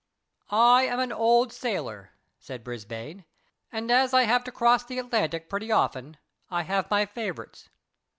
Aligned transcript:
I 0.49 0.85
am 0.87 0.99
an 0.99 1.11
old 1.11 1.53
sailor, 1.53 2.13
said 2.39 2.63
Brisbane, 2.63 3.23
and 3.71 3.91
as 3.91 4.15
I 4.15 4.23
have 4.23 4.43
to 4.45 4.51
cross 4.51 4.83
the 4.83 4.97
Atlantic 4.97 5.47
pretty 5.47 5.71
often, 5.71 6.17
I 6.49 6.63
have 6.63 6.89
my 6.89 7.05
favourites. 7.05 7.69